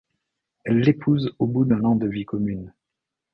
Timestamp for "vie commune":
2.07-2.73